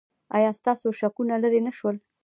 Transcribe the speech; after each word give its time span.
ایا 0.37 0.51
ستاسو 0.59 0.87
شکونه 0.99 1.35
لرې 1.43 1.61
نه 1.67 1.71
شول؟ 1.77 1.95